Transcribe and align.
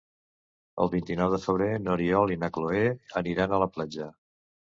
El 0.85 0.89
vint-i-nou 0.93 1.29
de 1.33 1.39
febrer 1.43 1.67
n'Oriol 1.83 2.33
i 2.37 2.39
na 2.45 2.49
Cloè 2.57 2.81
aniran 3.23 3.55
a 3.55 3.61
la 3.67 3.71
platja. 3.77 4.11